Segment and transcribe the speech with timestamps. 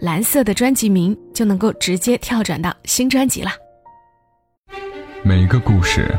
[0.00, 3.50] 蓝色的专辑名就能够直接跳转到新专辑了。
[5.22, 6.14] 每个故事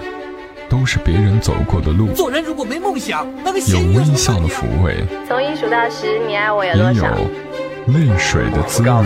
[0.68, 2.12] 都是别人走过的路。
[2.14, 7.16] 做人如果没梦想，那个有微笑的抚慰，从一数到十，你爱我有多少？
[7.16, 9.06] 也有泪水的滋润。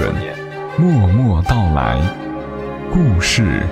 [0.77, 2.01] 默默到来，
[2.91, 3.63] 故事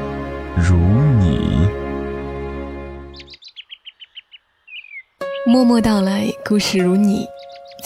[0.58, 1.66] 如你。
[5.48, 7.26] 默默到来，故事如你。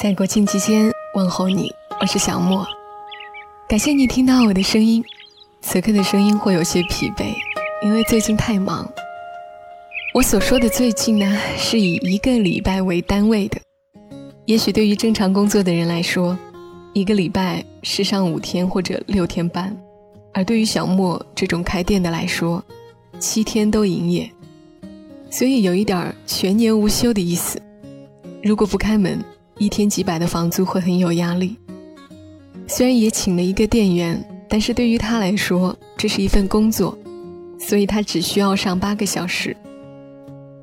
[0.01, 1.71] 在国庆期间问候你，
[2.01, 2.65] 我是小莫。
[3.73, 5.03] 感谢你听到我的声音，
[5.63, 7.33] 此刻的声音会有些疲惫，
[7.83, 8.87] 因为最近太忙。
[10.13, 13.59] 我所说的最近呢，是以一个礼拜为单位的。
[14.45, 16.37] 也许对于正常工作的人来说，
[16.93, 19.75] 一个礼拜是上五天或者六天班，
[20.35, 22.63] 而对于小莫这种开店的来说，
[23.17, 24.29] 七天都营业，
[25.31, 27.59] 所以有一点全年无休的意思。
[28.43, 29.19] 如果不开门，
[29.57, 31.57] 一天几百的房租会很有压力。
[32.67, 36.97] 虽然也请了一个店员，但是对于他来说，这是一份工作，
[37.59, 39.55] 所以他只需要上八个小时。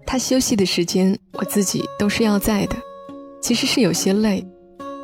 [0.07, 2.77] 他休息的时间，我自己都是要在的，
[3.41, 4.45] 其实是有些累。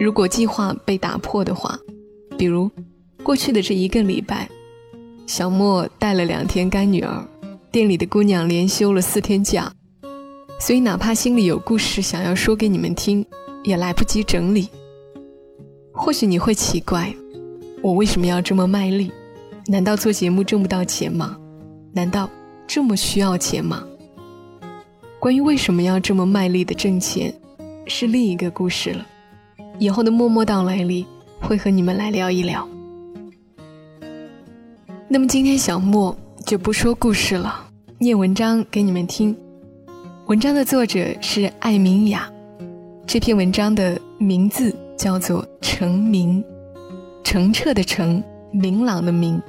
[0.01, 1.79] 如果计划被打破的话，
[2.37, 2.71] 比如
[3.23, 4.49] 过去的这一个礼拜，
[5.27, 7.25] 小莫带了两天干女儿，
[7.71, 9.73] 店里的姑娘连休了四天假，
[10.59, 13.25] 所以哪怕心里有故事想要说给你们听，
[13.63, 14.69] 也来不及整理。
[16.07, 17.13] 或许你会奇怪，
[17.83, 19.11] 我为什么要这么卖力？
[19.67, 21.37] 难道做节目挣不到钱吗？
[21.93, 22.31] 难道
[22.65, 23.83] 这么需要钱吗？
[25.19, 27.35] 关于为什么要这么卖力的挣钱，
[27.89, 29.05] 是另一个故事了。
[29.81, 31.05] 以后的默默到来里，
[31.41, 32.69] 会和你们来聊一聊。
[35.09, 39.37] 那么今天小莫就不说故事了，念文章给你们听。
[40.27, 42.31] 文章的作者是艾明雅，
[43.09, 44.73] 这篇文章的名字。
[44.97, 46.43] 叫做澄明，
[47.23, 49.41] 澄澈的澄，明朗的明。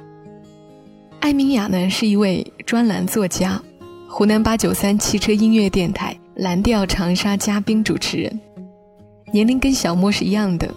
[1.20, 3.60] 艾明雅呢是一位专栏作家，
[4.08, 8.40] 湖南八九三汽车音乐电台蓝调长沙嘉宾主持人，
[9.32, 10.72] 年龄跟小莫是一样的，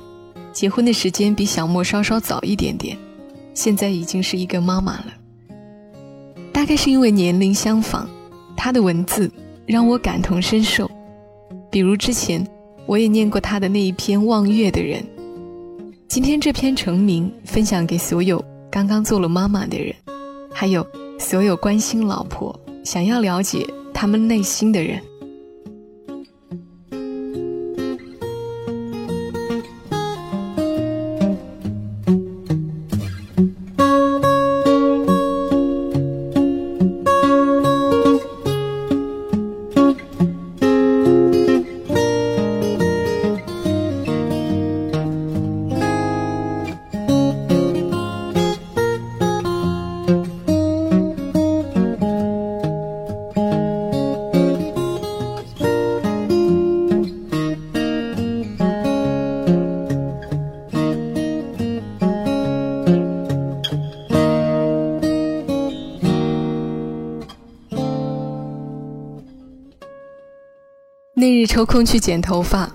[0.53, 2.97] 结婚的时间比小莫稍稍早一点点，
[3.53, 5.07] 现在已经是一个妈妈了。
[6.53, 8.07] 大概是因为年龄相仿，
[8.55, 9.29] 她的文字
[9.65, 10.89] 让我感同身受，
[11.69, 12.47] 比如之前。
[12.85, 15.01] 我也念过他的那一篇《望月的人》，
[16.07, 19.95] 今天这篇成名分享给所有刚刚做了妈妈的人，
[20.51, 20.85] 还有
[21.17, 25.01] 所有关心老婆、想要了解他们内心的人。
[71.51, 72.71] 抽空去剪头发，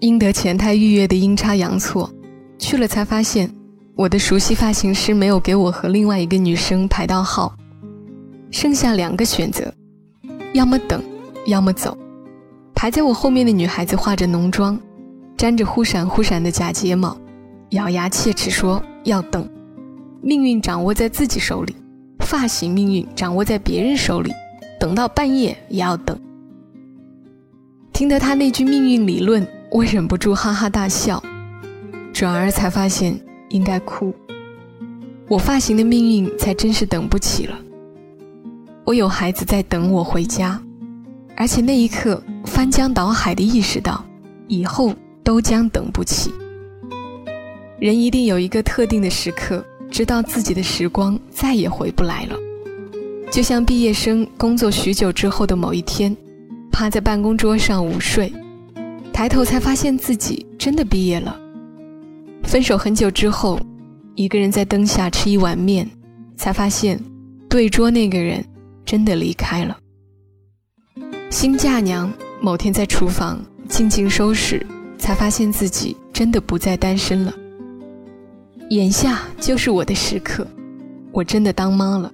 [0.00, 2.10] 应得前台预约的阴差阳错，
[2.58, 3.54] 去了才发现，
[3.94, 7.54] 我的熟悉发型师没有给我和另外一个女生排到号，
[8.50, 9.70] 剩下两个选择，
[10.54, 11.02] 要么等，
[11.44, 11.94] 要么走。
[12.74, 14.80] 排在我后面的女孩子化着浓妆，
[15.36, 17.14] 粘着忽闪忽闪的假睫毛，
[17.72, 19.46] 咬牙切齿说要等，
[20.22, 21.76] 命运掌握在自己手里，
[22.20, 24.32] 发型命运掌握在别人手里，
[24.80, 26.18] 等到半夜也要等。
[27.94, 31.22] 听得他那句命运理论，我忍不住哈哈大笑，
[32.12, 33.16] 转而才发现
[33.50, 34.12] 应该哭。
[35.28, 37.56] 我发型的命运才真是等不起了。
[38.84, 40.60] 我有孩子在等我回家，
[41.36, 44.04] 而且那一刻翻江倒海的意识到，
[44.48, 44.92] 以后
[45.22, 46.32] 都将等不起。
[47.78, 52.36] 人一定有一个特定的时刻，知道自己的时光再也回不来了，
[53.30, 56.14] 就像毕业生工作许久之后的某一天。
[56.74, 58.32] 趴在办公桌上午睡，
[59.12, 61.38] 抬头才发现自己真的毕业了。
[62.42, 63.60] 分手很久之后，
[64.16, 65.88] 一个人在灯下吃一碗面，
[66.36, 67.00] 才发现
[67.48, 68.44] 对桌那个人
[68.84, 69.78] 真的离开了。
[71.30, 74.60] 新嫁娘某天在厨房静静收拾，
[74.98, 77.32] 才发现自己真的不再单身了。
[78.70, 80.44] 眼下就是我的时刻，
[81.12, 82.12] 我真的当妈了。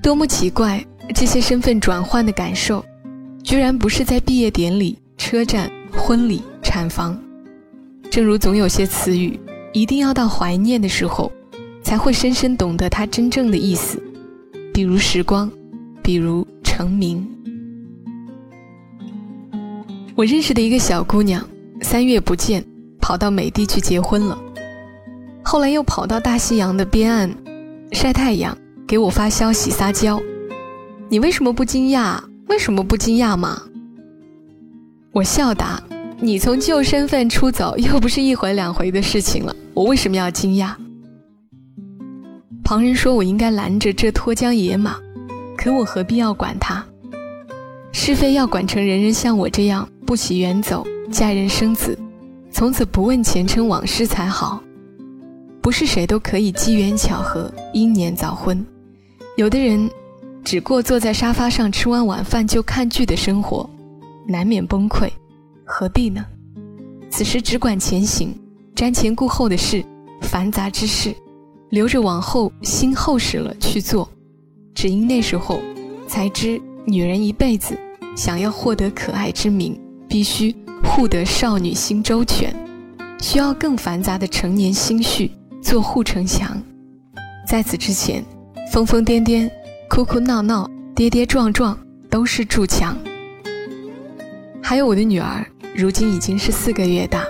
[0.00, 2.84] 多么奇怪，这些身份转换的感受，
[3.48, 7.18] 居然不是在毕业典礼、车站、婚礼、产房。
[8.10, 9.40] 正如总有些词语，
[9.72, 11.32] 一定要到怀念的时候，
[11.82, 13.98] 才会深深懂得它真正的意思。
[14.74, 15.50] 比如时光，
[16.02, 17.26] 比如成名。
[20.14, 21.42] 我认识的一个小姑娘，
[21.80, 22.62] 三月不见，
[23.00, 24.38] 跑到美的去结婚了。
[25.42, 27.34] 后来又跑到大西洋的边岸
[27.92, 28.54] 晒太阳，
[28.86, 30.20] 给我发消息撒娇。
[31.08, 32.20] 你为什么不惊讶？
[32.48, 33.62] 为什么不惊讶嘛？
[35.12, 35.82] 我笑答：
[36.18, 40.74] 你从旧身份出走，又不是一回两回的事情了，我为什么要惊讶？
[42.64, 44.96] 旁人说我应该拦着这脱缰野马，
[45.56, 46.84] 可我何必要管他？
[47.92, 51.98] 是非要管成人人像我这样不喜远走，嫁人生子，
[52.50, 54.62] 从此不问前尘往事才好。
[55.60, 58.64] 不是谁都可以机缘巧合英年早婚，
[59.36, 59.90] 有的人
[60.48, 63.68] 只过坐在沙发上吃完晚饭就看剧的生活，
[64.26, 65.06] 难免崩溃，
[65.62, 66.24] 何必呢？
[67.10, 68.34] 此时只管前行，
[68.74, 69.84] 瞻前顾后的事，
[70.22, 71.14] 繁杂之事，
[71.68, 74.08] 留着往后心厚实了去做。
[74.74, 75.60] 只因那时候
[76.06, 77.78] 才知，女人一辈子
[78.16, 79.78] 想要获得可爱之名，
[80.08, 82.56] 必须护得少女心周全，
[83.20, 85.30] 需要更繁杂的成年心绪。
[85.60, 86.58] 做护城墙，
[87.46, 88.24] 在此之前，
[88.72, 89.50] 疯疯癫癫、
[89.98, 91.76] 哭哭闹闹、跌跌撞撞
[92.08, 92.96] 都是筑墙。
[94.62, 97.24] 还有我的女儿，如今已经是四个月大，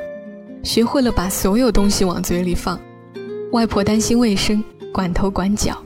[0.62, 2.79] 学会了把所有东西往嘴里放。
[3.53, 4.62] 外婆担心卫生，
[4.93, 5.82] 管头管脚，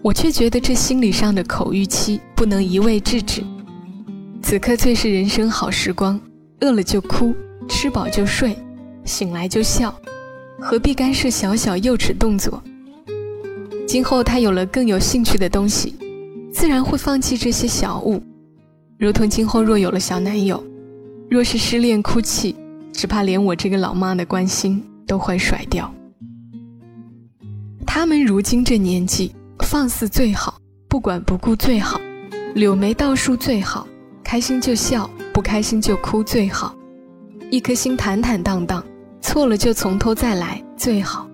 [0.00, 3.42] 我却觉得这心理上的口欲期不能一味制止。
[4.40, 6.20] 此刻最是人生好时光，
[6.60, 7.34] 饿了就哭，
[7.68, 8.56] 吃饱就睡，
[9.04, 9.92] 醒来就笑。
[10.60, 12.62] 何必干涉小小幼稚动作？
[13.88, 15.94] 今后他有了更有兴趣的东西，
[16.52, 18.22] 自然会放弃这些小物。
[18.98, 20.62] 如同今后若有了小男友，
[21.30, 22.54] 若是失恋哭泣，
[22.92, 25.90] 只怕连我这个老妈的关心都会甩掉。
[27.86, 31.98] 他们如今这年纪，放肆最好，不管不顾最好，
[32.54, 33.88] 柳眉倒竖最好，
[34.22, 36.76] 开心就笑，不开心就哭最好，
[37.50, 38.84] 一颗心坦坦荡荡。
[39.22, 41.26] 错了就从头再来最好。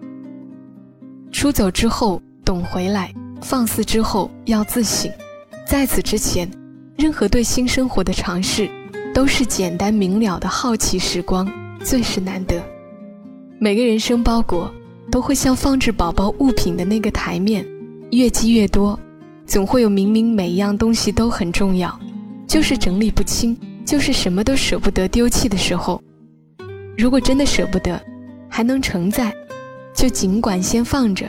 [1.33, 5.11] 出走之后懂回来，放肆之后要自省。
[5.67, 6.49] 在此之前，
[6.97, 8.69] 任何对新生活的尝试，
[9.15, 11.51] 都是简单明了的好奇时光，
[11.81, 12.63] 最是难得。
[13.59, 14.71] 每个人生包裹
[15.11, 17.67] 都会像放置宝宝物品的那个台面，
[18.11, 18.99] 越积越多，
[19.47, 21.99] 总会有明明每一样东西都很重要，
[22.47, 26.01] 就是整理不清，就是什么都舍不得丢弃的时候。
[26.97, 27.99] 如果真的舍不得，
[28.51, 29.35] 还能承载，
[29.95, 31.27] 就尽管先放着。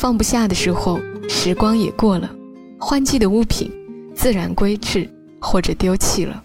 [0.00, 0.98] 放不下的时候，
[1.28, 2.34] 时光也过了，
[2.78, 3.70] 换季的物品
[4.14, 5.06] 自然归置
[5.38, 6.42] 或者丢弃了。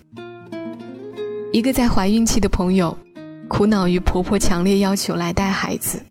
[1.54, 2.98] 一个在怀孕期的朋友，
[3.48, 6.02] 苦恼于婆婆强烈要求来带孩子，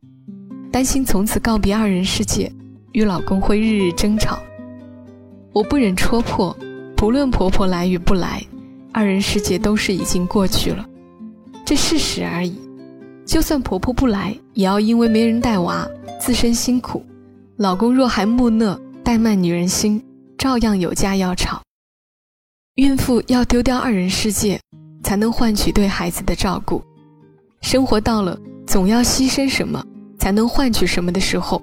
[0.72, 2.50] 担心从此告别二人世界，
[2.92, 4.38] 与老公会日日争吵。
[5.52, 6.56] 我不忍戳破，
[6.96, 8.42] 不论婆婆来与不来，
[8.90, 10.82] 二人世界都是已经过去了。
[11.62, 12.58] 这事实而已，
[13.26, 15.86] 就算婆婆不来，也要因为没人带娃，
[16.18, 17.02] 自身辛苦；
[17.56, 20.02] 老公若还木讷怠慢女人心，
[20.36, 21.62] 照样有家要吵。
[22.74, 24.60] 孕妇要丢掉二人世界，
[25.04, 26.82] 才能换取对孩子的照顾。
[27.60, 29.82] 生活到了总要牺牲什么
[30.18, 31.62] 才能换取什么的时候，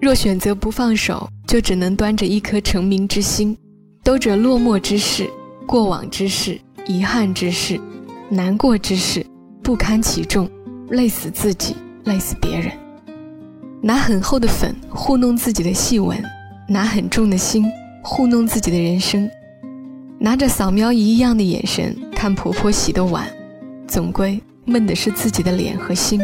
[0.00, 3.56] 若选择不放手，就只能端着一颗成名之心，
[4.04, 5.28] 兜着落寞之事、
[5.66, 7.80] 过往之事、遗憾之事。
[8.28, 9.26] 难过之事，
[9.60, 10.48] 不堪其重，
[10.90, 11.74] 累死自己，
[12.04, 12.83] 累死别人。
[13.86, 16.18] 拿很厚的粉糊弄自己的细纹，
[16.66, 17.70] 拿很重的心
[18.02, 19.28] 糊弄自己的人生，
[20.18, 23.28] 拿着扫描仪一样的眼神看婆婆洗的碗，
[23.86, 26.18] 总归闷的是自己的脸和心。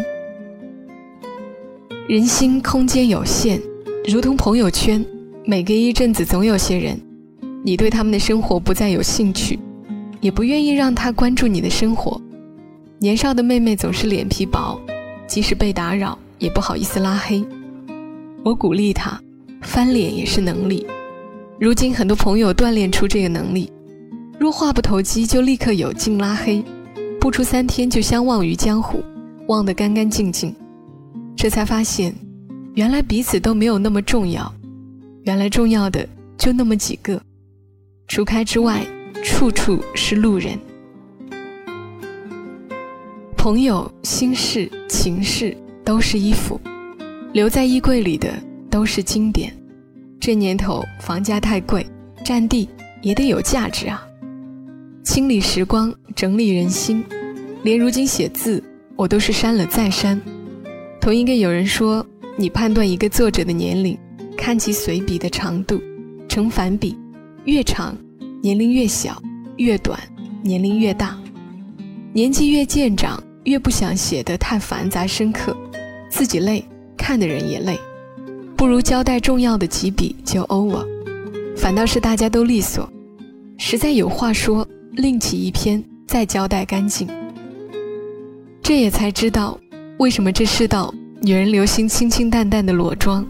[2.09, 3.61] 人心空间有限，
[4.09, 5.05] 如同朋友圈，
[5.45, 6.99] 每隔一阵子总有些人，
[7.63, 9.59] 你对他们的生活不再有兴趣。
[10.23, 12.19] 也不愿意让他关注你的生活。
[12.99, 14.81] 年少的妹妹总是脸皮薄，
[15.27, 17.47] 即使被打扰也不好意思拉黑。
[18.43, 19.21] 我鼓励他，
[19.63, 20.85] 翻脸也是能力。
[21.61, 23.71] 如今很多朋友锻炼出这个能力，
[24.39, 26.65] 若话不投机就立刻有劲拉黑，
[27.21, 29.05] 不出三天就相忘于江湖，
[29.47, 30.53] 忘得干干净净。
[31.37, 32.15] 这才发现，
[32.75, 34.51] 原来彼此都没有那么重要，
[35.25, 37.21] 原来重要的就那么几个，
[38.09, 38.83] 除开之外，
[39.23, 40.59] 处处是路人。
[43.37, 45.57] 朋友、心事、情事
[45.91, 46.61] 都是衣服，
[47.33, 48.33] 留在衣柜里的
[48.71, 49.53] 都是经典。
[50.21, 51.85] 这年头房价太贵，
[52.25, 52.69] 占地
[53.03, 54.01] 也得有价值啊。
[55.03, 57.05] 清理时光，整理人心，
[57.65, 58.63] 连如今写字，
[58.95, 60.21] 我都是删了再删。
[61.01, 62.07] 同一个有人说，
[62.37, 63.99] 你判断一个作者的年龄，
[64.37, 65.83] 看其随笔的长度，
[66.29, 66.97] 成反比，
[67.47, 67.97] 越长，
[68.41, 69.21] 年龄越小；
[69.57, 69.99] 越短，
[70.41, 71.19] 年龄越大。
[72.13, 75.57] 年纪越渐长，越不想写得太繁杂深刻，
[76.21, 76.63] 自己累，
[76.99, 77.81] 看的人也累。
[78.55, 80.87] 不如交代重要的几笔就 over，
[81.57, 82.87] 反倒是大家都利索。
[83.57, 87.09] 实在有话说，另起一篇再交代干净。
[88.63, 89.59] 这也才知道，
[89.99, 93.27] 为什么这世道女人流行清清淡淡的裸妆。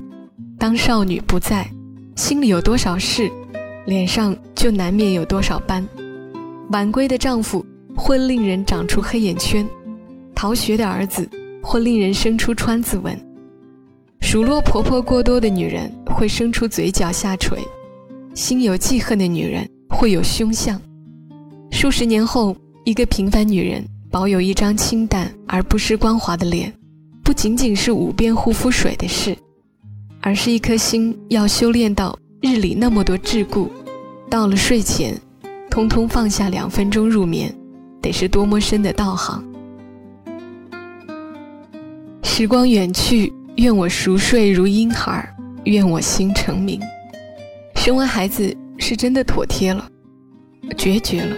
[0.59, 1.71] 当少女不在，
[2.17, 3.31] 心里有多少事，
[3.87, 5.87] 脸上就难免有多少斑。
[6.71, 9.65] 晚归的丈夫会令人长出黑眼圈，
[10.35, 11.31] 逃学的儿子
[11.63, 13.19] 或令人生出川字纹。
[14.21, 17.59] 数落婆婆过多的女人会生出嘴角下垂，
[18.35, 20.81] 心有记恨的女人会有凶相。
[21.71, 26.73] 数十年后，一个平凡女人保有一张清淡而不失光滑的脸，
[27.25, 29.37] 不仅仅是五遍护肤水的事，
[30.21, 33.69] 而是一颗心要修炼到日里那么多桎梏，
[34.29, 35.19] 到了睡前，
[35.71, 37.55] 通通放下两分钟入眠，
[38.03, 39.43] 得是多么深的道行。
[42.41, 43.31] 时光远去。
[43.57, 45.29] 愿我熟睡如婴孩，
[45.65, 46.81] 愿我心成明。
[47.75, 49.87] 生完孩子是真的妥帖了，
[50.79, 51.37] 决绝了。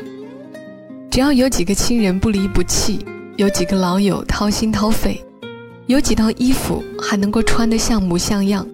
[1.11, 3.01] 只要有几个亲人不离不弃，
[3.37, 5.21] 有几个老友掏心掏肺，
[5.87, 8.65] 有几套衣服还能够穿得像模像样，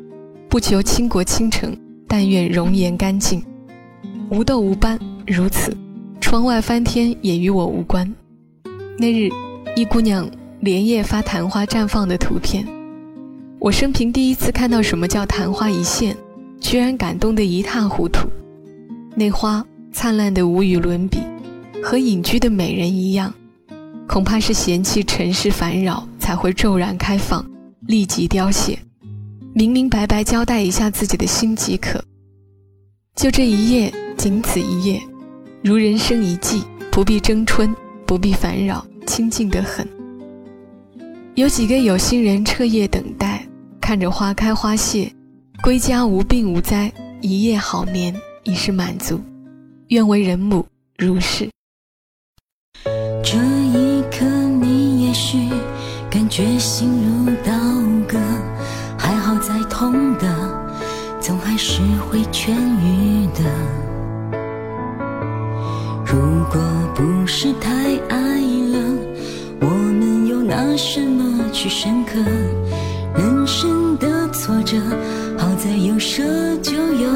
[0.50, 1.74] 不求倾国倾城，
[2.06, 3.42] 但愿容颜干净，
[4.28, 4.98] 无痘无斑。
[5.26, 5.74] 如此，
[6.20, 8.06] 窗外翻天也与我无关。
[8.98, 9.30] 那日，
[9.74, 10.28] 一姑娘
[10.60, 12.66] 连夜发昙花绽放的图片。
[13.60, 16.16] 我生平第一次看到什么叫昙花一现，
[16.60, 18.28] 居然感动得一塌糊涂。
[19.14, 21.18] 那花灿烂得无与伦比，
[21.82, 23.32] 和隐居的美人一样，
[24.06, 27.44] 恐怕是嫌弃尘世烦扰才会骤然开放，
[27.80, 28.78] 立即凋谢。
[29.54, 32.02] 明明白白交代一下自己的心即可。
[33.16, 35.02] 就这一夜，仅此一夜，
[35.64, 36.62] 如人生一季，
[36.92, 37.74] 不必争春，
[38.06, 39.84] 不必烦扰，清静得很。
[41.38, 43.46] 有几个有心人彻夜等待。
[43.80, 45.08] 看着花开花谢，
[45.62, 49.20] 归家无病无灾，一夜好眠已是满足。
[49.86, 50.66] 愿为人母
[50.96, 51.48] 如是。
[53.22, 54.26] 这一刻，
[54.60, 55.38] 你也许
[56.10, 57.52] 感觉心如刀
[58.08, 58.18] 割，
[58.98, 60.26] 还好再痛的，
[61.20, 61.80] 总还是
[62.10, 62.50] 会痊
[62.82, 63.44] 愈的。
[66.04, 66.18] 如
[66.50, 66.60] 果
[66.96, 67.70] 不是太
[68.08, 68.98] 爱了，
[69.60, 71.27] 我们又拿什么
[71.60, 72.20] 是深刻？
[73.16, 74.76] 人生的挫折，
[75.36, 76.22] 好在有舍
[76.58, 77.10] 就有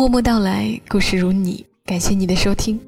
[0.00, 1.62] 默默到来，故事如你。
[1.84, 2.80] 感谢你的收听，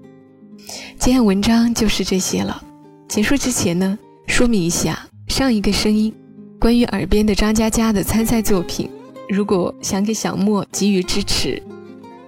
[0.99, 2.65] 今天文章就是这些了。
[3.07, 6.11] 结束之前呢，说明一下上一个声音，
[6.59, 8.89] 关于耳边的张嘉佳的参赛作品。
[9.29, 11.63] 如果想给小莫给予支持，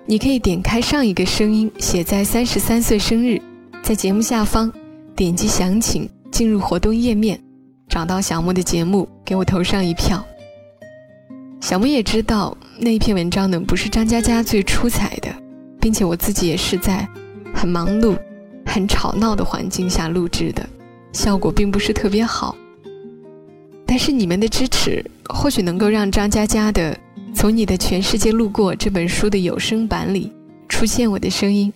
[0.05, 3.41] 你可以点开上一个声音写在三十三岁生日，
[3.83, 4.71] 在节目下方
[5.17, 7.43] 点击详情，进入活动页面，
[7.89, 10.23] 找到小莫的节目，给我投上一票。
[11.63, 15.29] 小莫也知道那一篇文章呢不是张嘉佳最出彩的，
[15.81, 17.09] 并且我自己也是在
[17.55, 18.17] 很忙碌、
[18.67, 20.67] 很吵闹的环境下录制的，
[21.13, 22.57] 效果并不是特别好。
[23.87, 26.99] 但是你们的支持或许能够让张嘉佳的
[27.35, 30.33] 从你的《全世界路过》这本书的有声版里
[30.69, 31.73] 出现我的声音，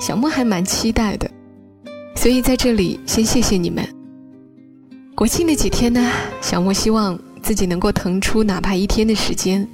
[0.00, 1.30] 小莫还蛮期待的，
[2.16, 3.86] 所以在这里先谢谢你们。
[5.14, 9.66] 国庆的几天呢，小莫希望自己能够腾出哪怕一天的时间，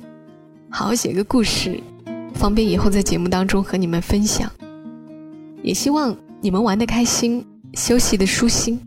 [0.75, 1.79] 好好写个故事，
[2.35, 4.50] 方便以后在节目当中和你们分享。
[5.62, 8.81] 也希望你们玩的开心，休息的舒心。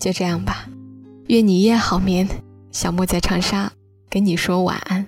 [0.00, 0.66] 就这样吧，
[1.28, 2.28] 愿你一夜好眠。
[2.72, 3.70] 小莫在长沙
[4.10, 5.06] 跟你说晚安。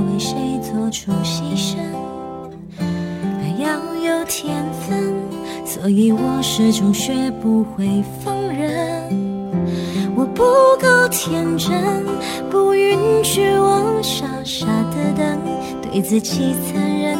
[0.00, 1.76] 为谁做出牺牲。
[2.78, 5.14] 爱要有天分，
[5.64, 8.68] 所以我始终学不会放任。
[10.16, 10.42] 我不
[10.80, 12.04] 够天真，
[12.50, 15.38] 不允许我傻傻的等，
[15.82, 17.16] 对自己残忍，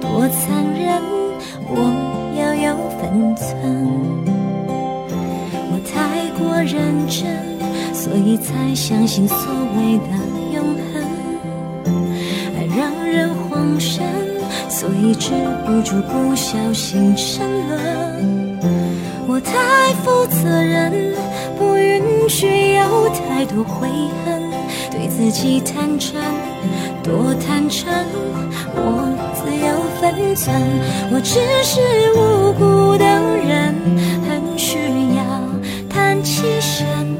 [0.00, 1.02] 多残忍，
[1.68, 1.90] 我
[2.38, 3.48] 要有分寸。
[5.70, 7.22] 我太过认真，
[7.92, 9.36] 所以才相信所
[9.76, 10.21] 谓的
[15.14, 15.30] 止
[15.66, 18.58] 不住不小心沉沦。
[19.28, 21.12] 我太负责任。
[21.58, 23.88] 不允许有太多悔
[24.24, 24.42] 恨，
[24.90, 26.20] 对自己坦诚，
[27.02, 27.88] 多坦诚，
[28.74, 30.52] 我自有分寸。
[31.12, 31.80] 我只是
[32.16, 33.74] 无辜的人，
[34.28, 34.76] 很需
[35.14, 35.22] 要
[35.88, 37.11] 叹气声。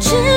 [0.00, 0.27] 只。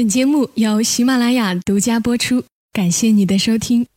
[0.00, 3.89] 本节目由喜马拉雅独家播出，感谢你的收听。